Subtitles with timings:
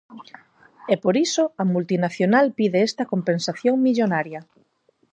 [0.93, 4.41] E por iso, a multinacional pide esta compensación millonaria.